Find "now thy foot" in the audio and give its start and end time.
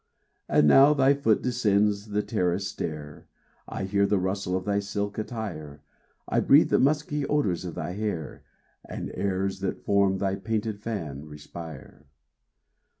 0.67-1.43